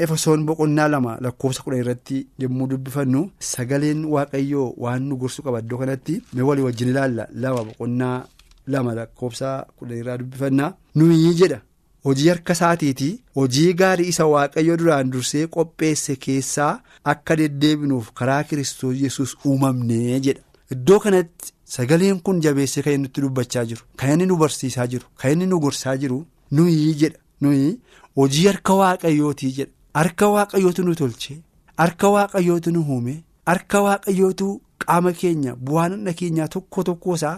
Mee 0.00 0.04
Efesoon 0.06 0.44
boqonnaa 0.46 0.88
lama 0.88 1.18
lakkoofsa 1.20 1.62
kudhan 1.62 1.80
irratti 1.82 2.26
yommuu 2.42 2.66
dubbifannu 2.70 3.20
sagaleen 3.52 4.04
waaqayyoo 4.14 4.74
waan 4.82 5.02
nu 5.08 5.16
gorsu 5.20 5.42
qaba 5.44 5.58
iddoo 5.62 5.78
kanatti 5.80 6.14
mee 6.34 6.42
walii 6.48 6.62
wajjin 6.66 6.88
ilaalla 6.92 7.26
lama 7.42 7.64
boqonnaa 7.68 8.24
lama 8.72 8.94
lakkoofsa 8.98 9.48
kudhan 9.76 9.98
irraa 9.98 10.16
dubbifanna 10.20 10.72
nuyi 10.96 11.34
jedha. 11.40 11.58
Hojii 12.04 12.28
harka 12.32 12.52
isaatiitii 12.56 13.20
hojii 13.38 13.72
gaarii 13.80 14.08
isa 14.12 14.26
waaqayyo 14.34 14.76
duraan 14.80 15.10
dursee 15.12 15.46
qopheesse 15.54 16.16
keessaa 16.26 16.72
akka 17.12 17.36
deddeebinuuf 17.40 18.08
karaa 18.20 18.42
kiristoos 18.44 18.96
yesus 19.02 19.36
uumamnee 19.46 20.20
jedha. 20.26 20.40
Iddoo 20.74 20.98
kanatti 21.04 21.52
sagaleen 21.74 22.20
kun 22.24 22.40
jabeessee 22.46 22.82
kan 22.86 22.92
inni 22.94 23.02
nutti 23.08 23.20
dubbachaa 23.26 23.64
jiru 23.72 23.82
kan 23.98 24.12
inni 24.14 24.26
nu 24.30 24.36
barsiisaa 24.44 24.86
jiru 24.94 25.06
kan 25.22 25.32
inni 25.36 25.46
nu 25.52 25.60
gorsaa 25.66 25.96
jiru 26.04 26.24
nuyi 26.50 26.94
jedha 27.02 27.18
nuyi 27.42 27.68
hojii 28.16 28.46
harka 28.46 28.74
waaqayyootii 28.80 29.52
jedha. 29.58 29.72
Harka 29.94 30.28
waaqayyootu 30.34 30.82
nu 30.84 30.94
tolche 30.94 31.34
harka 31.78 32.08
waaqayyootu 32.14 32.70
nu 32.72 32.80
uume 32.88 33.14
harka 33.50 33.80
waaqayyootu 33.86 34.48
qaama 34.84 35.12
keenya 35.20 35.54
bu'aan 35.68 35.92
hunda 35.96 36.12
keenyaa 36.20 36.48
tokko 36.54 36.82
tokko 36.88 37.14
isaa 37.18 37.36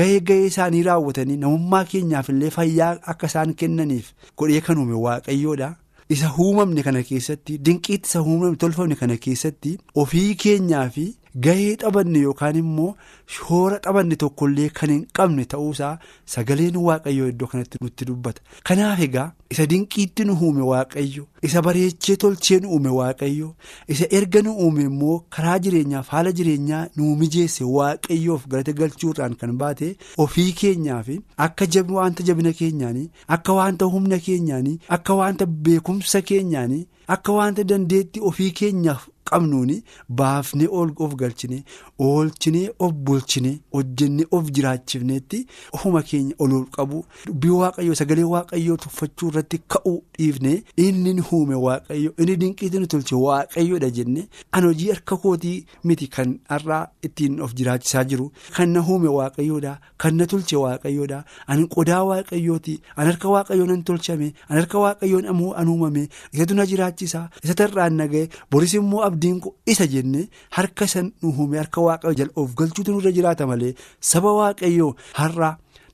gahee 0.00 0.20
gahee 0.30 0.46
isaanii 0.50 0.82
raawwatanii 0.88 1.36
namummaa 1.44 1.84
keenyaaf 1.92 2.28
illee 2.34 2.50
fayyaa 2.56 2.90
akka 3.12 3.26
isaan 3.32 3.54
kennaniif 3.62 4.12
godhee 4.36 4.60
kan 4.66 4.78
uume 4.82 4.94
waaqayyoodha. 5.06 5.70
Isa 6.14 6.28
uumamne 6.42 6.82
kana 6.82 7.02
keessatti 7.08 7.58
dinqiitti 7.64 8.08
isa 8.08 8.20
uumamne 8.22 8.56
tolfamne 8.62 8.94
kana 9.00 9.16
keessatti 9.24 9.72
ofii 10.02 10.34
keenyaa 10.44 10.84
fi 10.94 11.02
gahee 11.46 11.76
xabanne 11.82 12.18
yookaan 12.26 12.56
immoo 12.62 12.94
shoora 13.36 13.78
xabanne 13.86 14.16
tokkollee 14.22 14.68
kan 14.80 14.90
hin 14.94 15.04
qabne 15.20 15.44
ta'uusaa 15.54 15.98
sagaleen 16.34 16.76
waaqayyoo 16.86 17.28
iddoo 17.32 17.46
kanatti 17.52 17.78
nutti 17.82 18.04
dubbata. 18.10 18.40
Kanaaf 18.64 19.00
egaa 19.08 19.26
isa 19.50 19.66
dinqiitti 19.72 20.24
nu 20.28 20.34
uume 20.42 20.62
waaqayyo 20.70 21.26
isa 21.48 21.62
bareechee 21.68 22.16
tolchee 22.24 22.60
nu 22.62 22.68
uume 22.76 22.88
waaqayyo 22.98 23.54
isa 23.94 24.06
erga 24.20 24.42
nu 24.42 24.52
uume 24.64 24.82
immoo 24.90 25.18
karaa 25.36 25.58
jireenyaaf 25.66 26.08
haala 26.16 26.32
jireenyaa 26.40 26.82
nu 26.96 27.14
mijeesse 27.22 27.64
waaqayyoof 27.76 28.46
galata 28.54 28.72
galchuudhaan 28.80 29.34
kan 29.42 29.56
baate 29.62 29.88
ofii 30.26 30.52
keenyaaf 30.60 31.08
akka 31.48 31.66
wanta 31.98 32.22
jabina 32.30 32.52
keenyaanii 32.60 33.08
akka 33.36 33.52
wanta 33.60 33.84
humna 33.94 34.18
keenyaanii 34.26 34.78
akka 34.96 35.14
wanta 35.20 35.46
beekumsa 35.46 36.20
keenyaanii 36.30 36.86
akka 37.16 37.32
wanta 37.38 37.64
dandeetti 37.72 38.20
ofii 38.30 38.50
keenyaaf 38.60 39.08
qabnuuni 39.30 39.82
baafnee 40.08 40.68
of 41.04 41.14
galchine 41.20 41.64
oolchinee 41.98 42.70
of 42.78 42.92
bulchine 42.92 43.60
hojjennee 43.72 44.26
of 44.30 44.50
jiraachifneetti 44.50 45.46
ofuma 45.72 46.02
keenya 46.02 46.34
ol 46.38 46.64
qabu. 46.76 47.04
Dubbii 47.26 47.50
waaqayyoo 47.60 47.94
sagalee 47.94 48.24
waaqayyoo 48.34 48.76
tuffachuu 48.76 49.28
irratti 49.30 49.58
ka'uu 49.68 50.02
dhiifne 50.18 50.62
inni 50.76 51.14
nu 51.14 51.24
uume 51.32 51.54
waaqayyo 51.54 52.12
inni 52.18 52.36
dinqiitti 52.36 52.78
nu 52.80 52.86
tolche 52.86 53.14
waaqayyoodha 53.14 53.90
jenne 53.90 54.28
an 54.52 54.64
hojii 54.64 54.88
harka 54.90 55.16
kootii 55.16 55.64
miti 55.84 56.08
kan 56.08 56.38
har'aa 56.48 56.86
ittiin 57.02 57.40
of 57.40 57.54
jiraachisaa 57.54 58.04
jiru. 58.04 58.30
Kan 58.56 58.68
na 58.72 58.80
uume 58.82 59.08
waaqayyoodha 59.08 59.78
kan 59.98 60.14
na 60.16 60.26
tolche 60.26 60.56
waaqayyoodha 60.56 61.24
ani 61.46 61.66
qodaa 61.68 62.02
waaqayyooti 62.10 62.80
an 62.96 63.06
harka 63.06 63.28
waaqayyoo 63.28 63.66
nan 63.66 63.82
tolchame 63.82 64.32
an 64.48 64.56
harka 64.60 64.78
waaqayyoon 64.78 65.26
an 65.56 65.68
uumame 65.68 66.08
isatu 66.32 66.54
na 66.54 66.66
jiraachisa 66.66 67.28
isatu 67.44 67.62
irraan 67.68 67.94
naga'e 68.00 68.28
boris 68.50 68.74
immoo 68.74 69.02
abdiin 69.18 69.40
isa 69.66 69.86
jenne 69.86 70.28
harka 70.56 70.86
san 70.86 71.12
uume 71.24 71.58
harka 71.58 71.80
waaqayyoo 71.80 72.14
jala 72.18 72.32
of 72.36 72.54
galchuutu 72.54 72.92
nurra 72.92 73.10
jiraata 73.16 73.46
malee 73.50 73.74
saba 74.00 74.32
waaqayyoo 74.38 74.94
har'a 75.18 75.50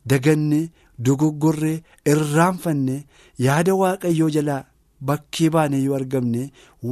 daganne 0.07 0.61
dogoggorree 0.99 1.83
irraanfanne 2.13 2.97
yaada 3.47 3.75
waaqayyoo 3.83 4.31
jalaa 4.37 4.63
bakkee 5.01 5.51
baanee 5.55 5.83
yoo 5.87 5.97
argamne 6.01 6.43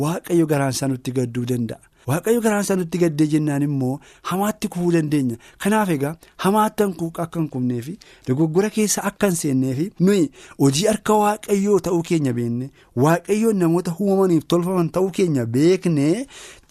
waaqayyo 0.03 0.47
garaansaa 0.53 0.89
nutti 0.89 1.13
gadduu 1.19 1.45
danda'a. 1.51 1.81
Waaqayyo 2.11 2.41
garaansaa 2.47 2.77
nutti 2.81 2.99
gaddee 3.03 3.27
jennaan 3.35 3.63
immoo 3.69 3.93
hamaatti 4.31 4.69
kufuu 4.75 4.93
dandeenya 4.97 5.37
kanaaf 5.65 5.89
egaa 5.97 6.15
hamaatti 6.45 6.83
akka 7.25 7.39
hin 7.41 7.49
kufnee 7.55 7.81
fi 7.89 7.95
dogoggora 8.29 8.71
keessa 8.77 9.05
akka 9.11 9.27
hin 9.33 9.37
seennee 9.43 9.75
fi 9.81 9.87
nuyi 10.09 10.25
hojii 10.63 10.87
harka 10.91 11.15
waaqayyoo 11.23 11.79
ta'uu 11.89 12.03
keenya 12.11 12.33
beekne 12.41 12.71
waaqayyoon 13.05 13.57
namoota 13.65 13.95
uumamaniif 14.01 14.45
tolfaman 14.55 14.91
ta'uu 14.99 15.11
keenya 15.21 15.47
beekne 15.57 16.09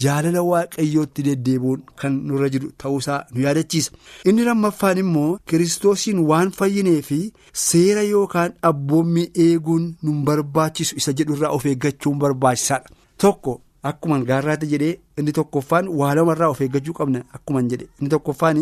jaalala 0.05 0.41
waaqayyootti 0.49 1.23
deddeebi'uun 1.29 1.81
kan 2.03 2.13
nurra 2.27 2.49
jiru 2.57 2.71
ta'uusaa 2.83 3.19
nu 3.33 3.41
yaadachiisa 3.47 3.91
inni 4.33 4.43
lammaffaan 4.49 4.97
immoo 5.05 5.31
kiristoosiin 5.53 6.19
waan 6.33 6.51
fayyinee 6.61 7.01
fi 7.09 7.19
seera 7.65 8.03
yookaan 8.11 8.53
abboommii 8.73 9.27
eeguun 9.47 9.89
nu 10.03 10.13
barbaachisu 10.29 10.95
isa 11.03 11.13
jedhurraa 11.21 11.49
of 11.57 11.65
eeggachuun 11.73 12.19
barbaachisaadha 12.25 12.89
tokko. 13.17 13.61
Akkuma 13.89 14.19
gaarraatti 14.29 14.67
jedhee 14.71 14.99
inni 15.17 15.31
tokkoffaan 15.35 15.87
waa 15.99 16.13
lamarraa 16.17 16.49
of 16.53 16.59
eeggachuu 16.61 16.93
qabna 16.97 17.19
akkuma 17.37 17.61
jedhe 17.69 17.85
inni 17.99 18.09
tokkoffaan 18.13 18.57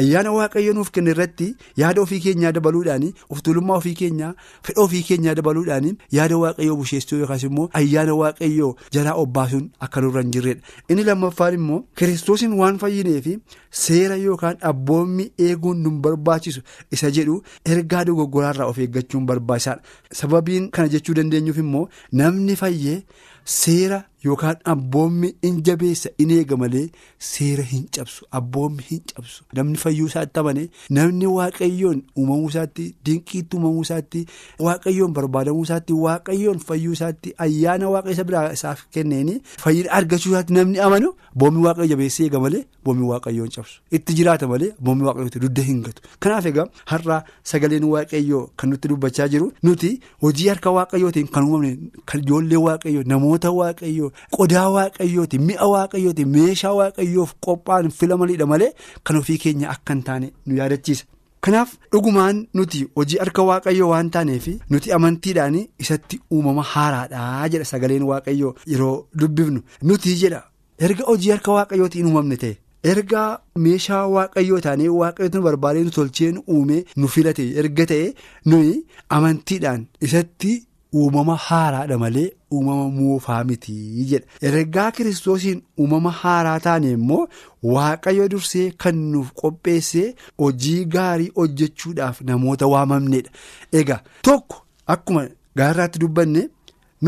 ayyaana 0.00 0.30
waaqayyo 0.34 0.72
nuuf 0.76 0.90
kenne 0.96 1.10
irratti 1.14 1.48
yaada 1.80 2.00
ofii 2.04 2.20
keenyaa 2.26 2.52
dabaluudhaan 2.58 3.06
of 3.30 3.40
tuulummaa 3.48 3.76
ofii 3.80 3.94
keenyaa 4.00 4.28
fedha 4.68 4.82
ofii 4.84 5.02
keenyaa 5.08 5.34
dabaluudhaan 5.40 5.88
yaada 6.18 6.38
waaqayyoo 6.42 6.76
busheessuu 6.82 7.18
yookaas 7.22 7.42
immoo 7.48 7.64
ayyaana 7.80 8.14
waaqayyoo 8.20 8.70
jalaa 8.96 9.14
obbaasuun 9.24 9.64
akka 9.86 10.00
nurra 10.04 10.22
hin 10.22 10.30
jirredha 10.36 10.62
inni 10.94 11.04
lammaffaan 11.08 11.54
immoo 11.58 11.80
kiristoosiin 12.02 12.54
waan 12.60 12.78
fayyinee 12.84 13.20
fi 13.26 13.34
seera 13.80 14.16
yookaan 14.26 14.56
abboommii 14.70 15.28
eeguun 15.48 15.82
nu 15.88 15.90
barbaachisu 16.06 16.62
isa 16.98 17.10
jedhu 17.18 17.40
ergaa 17.74 18.04
dogoggoraarraa 18.12 18.66
of 18.74 18.78
eeggachuun 18.86 19.26
barbaachisaadha 19.32 19.82
sababiin 20.22 20.70
kana 20.78 20.88
jechuu 20.94 21.14
dandeenyuuf 21.20 21.58
immoo 21.64 21.84
namni 22.22 22.56
fayyee. 22.62 22.96
Seera 23.50 23.96
yookaan 24.24 24.56
abboommi 24.72 25.28
in 25.48 25.60
jabeessa 25.66 26.10
in 26.22 26.30
eega 26.36 26.56
malee 26.62 26.82
seera 27.28 27.62
hin 27.72 27.84
cabsu 27.96 28.26
abboommi 28.38 28.82
hin 28.90 29.00
cabsu 29.12 29.44
namni 29.58 29.78
fayyuu 29.82 30.06
isaatti 30.10 30.40
amane 30.42 30.64
namni 30.98 31.26
waaqayyoon 31.36 32.02
uumamuu 32.18 32.48
isaatti 32.52 32.84
dinqiitti 33.08 33.56
uumamuu 33.56 33.82
isaatti 33.88 34.24
waaqayyoon 34.66 35.12
barbaadamuu 35.18 35.62
isaatti 35.68 35.92
waaqayyoon 36.06 36.58
fayyuu 36.70 36.92
isaatti 36.98 37.34
ayyaana 37.46 37.88
waaqa 37.94 38.10
isa 38.16 38.24
biraa 38.32 38.44
isaaf 38.58 38.84
kenneeni 38.96 39.38
fayyina 39.64 39.90
argachuu 40.00 40.32
isaatti 40.34 40.52
namni 40.58 40.78
amanu 40.88 41.12
boommi 41.44 41.64
waaqayyo 41.68 41.88
jabeessa 41.94 42.22
eega 42.26 42.40
malee 42.46 42.62
boommi 42.84 43.06
waaqayyoon 43.12 43.50
cabsu 43.56 43.80
itti 44.00 44.14
jiraata 44.20 44.48
malee 44.52 44.70
boommi 44.90 45.04
waaqayyootti 45.08 45.40
dudda 45.46 45.62
hin 45.70 45.80
gatu 45.88 46.02
kanaaf 46.26 46.46
egaa 46.52 46.68
har'a 46.92 47.18
sagaleen 47.54 47.84
waaqayyoo 47.94 48.44
kan 48.62 48.70
nutti 48.74 48.88
dubbachaa 48.94 49.28
jiru 49.36 49.50
nuti 49.70 49.92
hojii 50.26 50.48
harka 50.52 50.70
waaqayyootiin 50.78 51.28
kan 51.38 51.44
uumamne 51.48 51.72
ijoollee 52.20 52.58
waaqayyoo 52.68 53.02
namoota 53.14 53.50
waaqayyoo. 53.60 54.09
Qodaa 54.36 54.66
waaqayyooti 54.76 55.38
mi'a 55.48 55.66
waaqayyooti 55.74 56.24
meeshaa 56.34 56.72
waaqayyoof 56.80 57.32
qophaa'an 57.46 57.90
filamanidha 57.98 58.46
malee 58.52 58.72
kan 59.04 59.16
ofii 59.22 59.38
keenya 59.46 59.70
akka 59.74 59.92
hin 59.94 60.02
taane 60.10 60.28
nu 60.46 60.56
yaadachiisa. 60.60 61.04
kanaaf 61.44 61.70
dhugumaan 61.92 62.40
nuti 62.58 62.78
hojii 62.96 63.18
harka 63.20 63.42
waaqayyoo 63.50 63.86
waan 63.90 64.08
taaneef 64.14 64.46
nuti 64.72 64.92
amantiidhaan 64.96 65.54
isatti 65.84 66.18
uumama 66.38 66.62
haaraadhaa 66.72 67.48
jedha 67.52 67.64
sagaleen 67.70 68.02
waaqayyoo 68.10 68.50
yeroo 68.72 68.96
dubbifnu 69.20 69.60
nuti 69.90 70.14
jedha 70.24 70.42
erga 70.88 71.04
hojii 71.10 71.30
harka 71.34 71.52
waaqayyootiin 71.58 72.06
uumamne 72.10 72.36
ta'e. 72.42 72.56
erga 72.90 73.22
meeshaa 73.64 74.04
waaqayyoo 74.16 74.60
taanee 74.66 74.88
waaqayyootu 75.00 75.38
nu 75.38 75.44
barbaadee 75.46 75.82
nu 75.86 75.90
tolchee 75.96 76.30
nu 76.36 76.40
uume 76.56 76.76
nu 77.00 77.08
filate 77.14 77.44
erga 77.62 77.86
ta'e 77.90 78.06
nuyi 78.52 78.74
amantiidhaan 79.16 79.86
isatti. 80.08 80.52
Uumama 80.98 81.34
haaraadha 81.46 81.98
malee 82.02 82.28
uumama 82.54 82.86
moofaa 82.98 83.42
miti 83.48 83.72
jedha 84.10 84.26
ergaa 84.48 84.90
kiristoosiin 84.96 85.62
uumama 85.80 86.10
haaraa 86.20 86.58
taane 86.66 86.90
immoo 86.96 87.20
waaqayyo 87.74 88.28
dursee 88.32 88.64
kan 88.84 88.96
nuuf 89.12 89.28
qopheessee 89.42 90.06
hojii 90.44 90.84
gaarii 90.94 91.30
hojjechuudhaaf 91.40 92.20
namoota 92.30 92.66
waamamnedha 92.74 93.30
egaa 93.82 94.00
tokko 94.28 94.62
akkuma 94.94 95.26
gaarraatti 95.62 95.98
dubbanne 96.04 96.42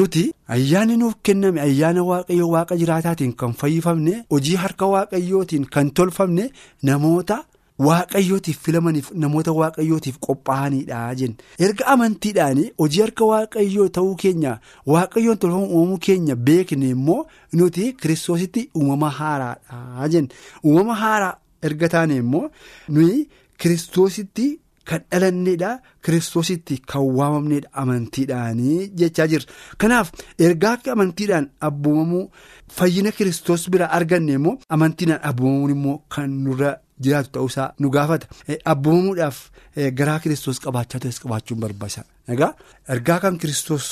nuti 0.00 0.24
ayyaanni 0.56 0.96
nuuf 1.04 1.14
kenname 1.28 1.60
ayyaana 1.68 2.02
waaqayyoo 2.10 2.50
waaqa 2.56 2.76
jiraataatiin 2.82 3.32
kan 3.40 3.52
fayyifamne 3.62 4.14
hojii 4.34 4.56
harka 4.66 4.86
waaqayyootiin 4.94 5.64
kan 5.74 5.90
tolfamne 5.90 6.44
namoota. 6.82 7.44
Waaqayyootiif 7.86 8.58
filamaniif 8.64 9.06
namoota 9.22 9.52
waaqayyootiif 9.60 10.16
qophaa'anidha 10.26 10.98
jenna 11.20 11.36
erga 11.66 11.84
amantiidhaan 11.92 12.60
hojii 12.82 13.00
harka 13.04 13.24
waaqayyoo 13.32 13.88
ta'uu 13.98 14.14
keenya 14.22 14.52
waaqayyoon 14.94 15.38
tolfamu 15.42 15.66
uumamuu 15.76 15.98
keenya 16.06 16.36
beekne 16.48 16.88
immoo 16.96 17.20
nuti 17.60 17.84
kiristoositti 18.02 18.68
uumama 18.80 19.10
haaraadha 19.20 20.08
jenna 20.14 20.28
uumama 20.66 20.94
haaraa 21.04 21.34
erga 21.70 21.88
taane 21.94 22.16
immoo 22.24 22.44
nuyi 22.96 23.16
kiristoositti 23.64 24.46
kan 24.90 25.00
dhalannedha 25.10 25.70
kiristoositti 26.04 26.76
kan 26.92 27.02
waamamnedha 27.18 27.68
amantiidhaanii 27.82 28.78
jechaa 29.02 29.26
jirra 29.32 29.52
kanaaf 29.84 30.12
ergaa 30.46 30.76
amantiidhaan 30.94 31.50
abboomamuu 31.68 32.24
fayyina 32.78 33.10
kiristoos 33.18 33.68
bira 33.74 33.90
arganne 33.98 34.32
immoo 34.38 34.56
amantiidhaan 34.76 35.20
abboomamuun 35.30 35.70
immoo 35.76 35.98
kan 36.14 36.30
nurra. 36.46 36.72
Jiraatu 37.04 37.30
ta'uusaa 37.36 37.68
nu 37.80 37.90
gaafata. 37.90 38.26
Abboomamuudhaaf 38.72 39.38
garaa 40.00 40.18
kiristoos 40.24 40.60
qabaachaa 40.64 41.00
ta'es 41.04 41.18
qabaachuun 41.24 41.60
barbaachisaadha 41.64 42.34
egaa 42.34 42.52
ergaa 42.96 43.18
kan 43.24 43.38
kiristoos 43.42 43.86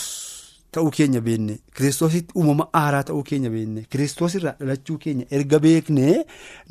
ta'uu 0.75 0.91
keenya 0.97 1.21
beekne 1.29 1.55
kiristoositti 1.77 2.33
uumama 2.39 2.69
haaraa 2.79 3.03
ta'uu 3.09 3.23
keenya 3.31 3.51
beekne 3.57 3.87
kiristoos 3.93 4.35
irraa 4.41 4.55
dhalachuu 4.61 4.99
keenya 5.05 5.25
erga 5.39 5.59
beekne 5.67 6.07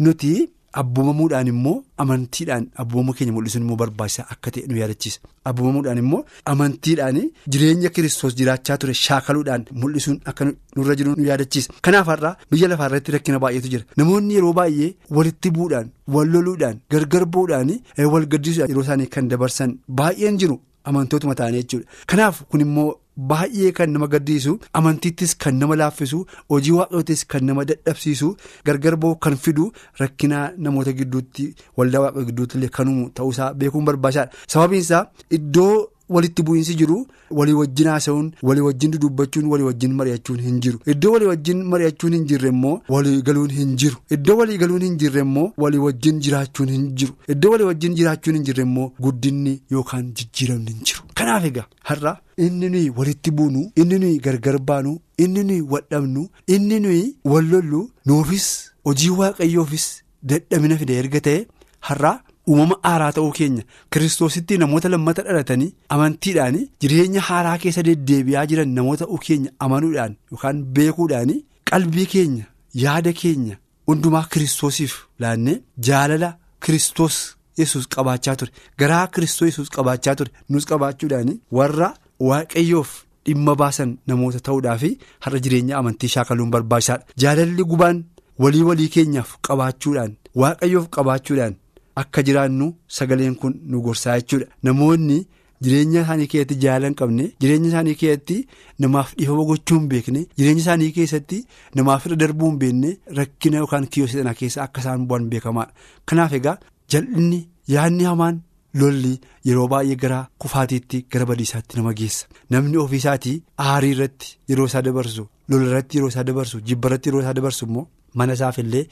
nuti 0.05 0.33
abboomamuudhaan 0.81 1.47
immoo 1.53 1.83
amantiidhaan 2.03 2.65
abboomamuu 2.81 3.13
keenya 3.17 3.33
mul'isuun 3.37 3.63
immoo 3.65 3.75
barbaachisaa 3.81 4.25
akka 4.33 4.51
ta'e 4.51 4.67
nu 4.69 4.77
yaadachiisa. 4.81 5.19
Abboomamuudhaan 5.49 5.97
immoo 6.03 6.21
amantiidhaan 6.51 7.17
jireenya 7.51 7.89
kiristoos 7.95 8.35
jiraachaa 8.39 8.77
ture 8.77 8.93
shaakaluudhaan 9.05 9.65
mul'isuun 9.81 10.19
akka 10.29 10.45
nurra 10.75 10.95
jiru 10.99 11.15
nu 11.17 11.23
yaadachiisa. 11.29 11.73
Kanaaf 11.81 12.07
har'aa 12.13 12.35
biyya 12.51 12.67
lafaa 12.71 12.87
irratti 12.89 13.11
rakkina 13.15 13.39
baay'eetu 13.43 13.69
jira. 13.73 13.83
Namoonni 13.97 14.33
yeroo 14.37 14.53
baay'ee 14.59 14.95
walitti 15.17 15.49
bu'uudhaan 15.55 15.87
wal 16.13 16.27
loluudhaan 16.33 16.77
gargar 16.91 17.25
bu'uudhaan 17.33 17.69
wal 18.13 18.25
gaddisuudhaan 18.33 18.69
yeroo 18.71 18.83
isaanii 18.87 19.07
kan 19.15 19.27
dabarsan 19.31 19.77
baay'een 20.01 20.37
jiru 20.41 20.57
amantootuma 20.85 21.35
ta'anii 21.35 21.61
jechuudha 21.63 21.87
kanaaf 22.07 22.41
kun 22.49 22.61
immoo. 22.67 22.89
Baay'ee 23.29 23.71
kan 23.77 23.89
nama 23.91 24.07
gaddiisu 24.11 24.51
amantiittis 24.79 25.33
kan 25.43 25.55
nama 25.61 25.75
laaffisu 25.79 26.19
hojii 26.53 26.71
waaqayyootis 26.75 27.23
kan 27.31 27.43
nama 27.47 27.65
dadhabsiisu 27.71 28.29
gargar 28.69 28.95
ba'u 28.95 29.17
kan 29.25 29.35
fidu 29.45 29.65
rakkinaa 30.01 30.45
namoota 30.67 30.93
gidduutti 30.99 31.47
waldaa 31.77 32.01
waaqayyoo 32.05 32.27
gidduutti 32.29 32.57
illee 32.59 32.69
kan 32.77 32.87
uumu 32.91 33.09
ta'uusaa 33.19 33.49
beekuun 33.63 33.85
barbaachisaadha 33.89 34.31
sababiin 34.53 34.81
isaa 34.85 35.01
iddoo 35.37 35.73
walitti 36.15 36.43
bu'iinsi 36.47 36.75
jiru 36.81 36.97
walii 37.39 37.53
wajjin 37.61 37.87
haasa'uun 37.91 38.31
walii 38.49 38.61
wajjin 38.67 38.91
dudubbachuun 38.93 39.45
walii 39.51 39.63
wajjin 39.69 39.93
mari'achuun 39.99 40.39
hin 40.45 40.59
jiru. 40.65 40.79
Iddoo 40.93 41.11
walii 41.13 41.27
wajjin 41.31 41.63
mari'achuun 41.73 42.13
hin 42.17 42.25
jirre 42.31 42.49
immoo 42.53 42.81
walii 42.95 43.21
galuun 43.27 43.51
hin 43.57 43.75
jiru. 43.83 43.97
Iddoo 44.17 44.37
walii 44.37 44.57
galuun 44.63 44.81
hin 44.87 44.97
jirre 45.03 45.21
immoo 45.27 45.51
walii 45.65 45.77
wajjin 45.87 46.19
jiraachuun 46.27 46.69
hin 46.75 46.87
jiru. 47.01 47.13
Iddoo 47.35 47.51
walii 47.51 47.65
wajjin 47.71 47.95
jiraachuun 47.99 48.35
hin 48.39 48.43
jirre 48.49 48.63
immoo 48.69 48.91
guddinni 49.07 49.53
yookaan 49.71 50.11
jijjiiramni 50.21 50.71
hin 50.71 50.83
jiru. 50.91 51.01
Kanaaf 51.21 51.45
egaa 51.51 51.65
har'a. 51.91 52.17
Inni 52.47 52.69
nuyi 52.73 52.89
walitti 52.97 53.31
buunu 53.37 53.61
inni 53.75 53.99
nuyi 53.99 54.19
gargar 54.25 54.57
baanu 54.67 54.91
inni 55.23 55.43
nuyi 55.47 55.61
wadhabnu 55.73 56.27
inni 56.55 56.79
nuyi 56.79 57.15
wallollu 57.31 57.81
nuufis 58.05 58.45
hojii 58.85 59.09
waaqayyoofis 59.21 59.87
dadhabina 60.23 60.77
fide 60.81 60.93
erga 61.01 61.19
ta'e 61.25 61.41
har'aa 61.87 62.13
uumama 62.49 62.75
haaraa 62.87 63.11
ta'uu 63.17 63.31
keenya 63.39 63.63
kiristoositti 63.93 64.57
namoota 64.63 64.89
lammata 64.93 65.21
dhalatanii 65.27 65.71
amantiidhaan 65.95 66.57
jireenya 66.81 67.21
haaraa 67.29 67.57
keessa 67.63 67.83
deddeebi'aa 67.87 68.45
jiran 68.51 68.69
namoota 68.77 69.05
ta'uu 69.05 69.17
keenya 69.27 69.51
amanuudhaan 69.65 70.15
yookaan 70.31 70.63
beekuudhaan 70.77 71.33
qalbii 71.71 72.05
keenya 72.13 72.45
yaada 72.83 73.13
keenya 73.23 73.57
hundumaa 73.91 74.25
kiristoosiif 74.33 74.93
laannee 75.23 75.57
jaalala 75.89 76.29
kiristoos 76.65 77.17
yesus 77.59 77.85
qabaachaa 77.93 78.35
ture. 78.39 78.51
Garaa 78.79 79.07
kiristoos 79.13 79.47
yesus 79.49 79.69
qabaachaa 79.75 80.15
ture. 80.19 80.31
Nus 80.49 80.65
qabaachuudhaan 80.69 81.31
warra 81.57 81.89
waaqayyoof 82.29 82.89
dhimma 83.25 83.53
baasan 83.61 83.91
namoota 84.07 84.39
ta'uudhaaf 84.47 84.83
har'a 85.25 85.39
jireenya 85.45 85.77
amantii 85.79 86.09
shaakaluun 86.15 86.51
barbaachisaadha. 86.55 87.05
Jaalalli 87.21 87.63
gubaan 87.71 87.97
walii 88.43 88.63
walii 88.69 88.89
keenyaaf 88.95 89.29
qabaachuudhaan 89.47 90.11
waaqayyoof 90.41 90.87
qabaachuudhaan 90.97 91.55
akka 92.03 92.23
jiraannu 92.29 92.67
sagaleen 92.99 93.35
kun 93.41 93.53
nu 93.71 93.81
gorsaa 93.89 94.19
jechuudha 94.21 94.47
namoonni. 94.63 95.19
jireenya 95.65 96.01
isaanii 96.03 96.27
keessatti 96.31 96.55
jaalala 96.63 96.87
hin 96.89 96.93
qabne 96.99 97.23
jireenya 97.43 97.67
isaanii 97.69 97.95
keessatti 98.01 98.35
namaaf 98.83 99.09
dhiifama 99.15 99.43
gochuu 99.49 99.77
hin 99.79 99.87
beekne 99.93 100.19
jireenya 100.37 100.61
isaanii 100.63 100.91
keessatti 100.97 101.39
namaaf 101.79 102.05
irra 102.09 102.15
darbuu 102.21 102.49
hin 102.51 102.59
beekne 102.61 102.91
rakkina 103.17 103.57
yookaan 103.63 103.87
kiyyoo 103.95 104.07
sana 104.13 104.33
keessa 104.41 104.61
akka 104.65 104.81
isaan 104.83 105.03
bu'an 105.09 105.25
beekamaadha 105.33 105.73
kanaaf 106.11 106.33
egaa 106.39 106.53
jal'inni 106.95 107.39
yaadni 107.73 108.03
hamaan 108.11 108.37
lolli 108.83 109.11
yeroo 109.49 109.67
baay'ee 109.73 109.95
gara 110.03 110.19
kufaatiitti 110.45 111.01
gara 111.15 111.25
badiisaatti 111.33 111.77
nama 111.81 111.93
geessa 112.03 112.25
namni 112.55 112.77
ofiisaatii 112.85 113.35
aarii 113.65 113.91
irratti 113.97 114.33
yeroo 114.53 114.65
isaa 114.71 114.81
dabarsu 114.87 115.27
lola 115.49 115.67
irratti 115.71 115.97
yeroo 115.99 116.09
isaa 116.13 116.23
dabarsu 116.31 116.61
jibba 116.71 116.87
irratti 116.91 117.09
yeroo 117.11 117.21
isaa 117.25 117.33
dabarsu 117.41 117.65
immoo 117.69 117.85
mana 118.21 118.33
isaaf 118.39 118.57
illee 118.63 118.85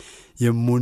yommuu 0.48 0.80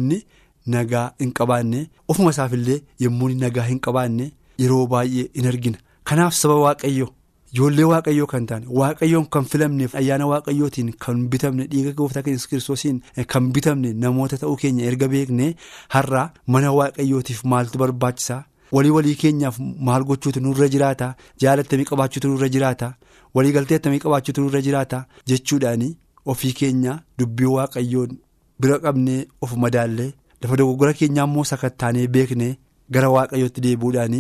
nagaa 0.73 1.05
hin 1.21 1.31
qabaanne 1.39 1.81
ofuma 2.13 2.29
isaaf 2.35 2.53
illee 2.57 2.79
yommuu 3.03 3.29
nagaa 3.43 3.63
hin 3.69 3.79
qabaanne. 3.87 4.31
Yeroo 4.63 4.87
baay'ee 4.87 5.29
in 5.33 5.45
argina 5.51 5.77
kanaaf 6.09 6.33
saba 6.41 6.55
waaqayyoo 6.65 7.09
ijoollee 7.53 7.85
waaqayyoo 7.91 8.27
kan 8.33 8.45
taane 8.49 8.65
waaqayyoon 8.79 9.25
kan 9.35 9.45
filamneef 9.51 9.95
ayyaana 10.01 10.25
waaqayyootiin 10.31 10.91
kan 11.05 11.27
bitamne 11.33 11.67
dhiiga 11.71 11.91
gooftaa 11.99 12.21
keenya 12.27 12.47
kiristoosiin 12.51 13.01
kan 13.33 13.51
bitamne 13.57 13.93
namoota 14.03 14.37
ta'uu 14.41 14.55
keenya 14.63 14.85
erga 14.91 15.07
beekne 15.13 15.47
har'a 15.95 16.23
mana 16.55 16.71
waaqayyootiif 16.79 17.43
maaltu 17.53 17.77
barbaachisaa 17.83 18.41
walii 18.75 18.89
walii 18.97 19.15
keenyaaf 19.23 19.59
maal 19.87 20.03
gochuutu 20.09 20.39
nurra 20.47 20.67
jiraata? 20.73 21.15
Jaalattamii 21.41 21.85
qabaachuutu 21.91 22.27
nurra 22.31 22.49
jiraata? 22.55 22.93
Walii 23.35 23.51
galteettamii 23.57 23.99
qabaachuutu 24.05 24.41
nurra 24.41 24.61
jiraata? 24.67 25.05
Jechuudhaani 25.29 25.95
ofii 26.33 26.53
keenya 26.59 26.99
dubbii 27.19 27.45
waaqayyoon 27.57 28.17
bira 28.59 28.79
qabnee 28.85 29.25
of 29.41 29.53
madaallee 29.63 30.13
lafa 30.45 30.55
dogoggora 30.63 30.93
keenyaa 31.01 31.27
immoo 31.31 31.43
sakattaanee 31.53 32.07
beekne. 32.17 32.51
gara 32.95 33.07
waaqayyootti 33.13 33.61
deebi'uudhaan 33.65 34.15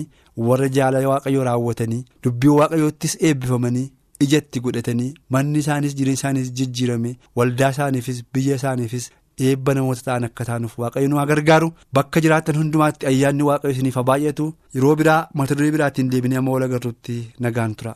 warra 0.47 0.67
jaalala 0.77 1.09
waaqayyoo 1.11 1.43
raawwatanii 1.47 1.99
dubbii 2.27 2.53
waaqayyoottis 2.59 3.13
eebbifamanii 3.29 3.83
ijatti 4.25 4.59
godhatanii 4.67 5.11
manni 5.35 5.59
isaanis 5.65 5.93
jireenya 5.99 6.19
isaanis 6.19 6.49
jijjiirame 6.61 7.11
waldaa 7.41 7.69
isaaniifis 7.75 8.23
biyya 8.33 8.55
isaaniifis 8.61 9.07
eebba 9.49 9.73
namoota 9.79 10.01
ta'an 10.09 10.23
akka 10.31 10.45
taanuuf 10.51 10.77
waaqayyo 10.83 11.07
nu 11.13 11.21
gargaaru 11.33 11.69
bakka 11.99 12.21
jiraatan 12.27 12.57
hundumaatti 12.63 13.05
ayyaanni 13.13 13.43
waaqayyo 13.51 13.75
isiniif 13.77 14.01
baay'atu 14.11 14.53
yeroo 14.77 14.95
biraa 15.03 15.23
mata 15.41 15.55
duree 15.59 15.71
biraatiin 15.77 16.09
deebinee 16.15 16.37
amma 16.41 16.51
wal 16.57 16.63
agarruutti 16.69 17.21
nagaan 17.47 17.75
tura. 17.81 17.95